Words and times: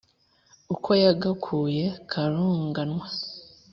Ukwo 0.73 0.91
yagakuye 1.03 1.85
karunganwa, 2.11 3.05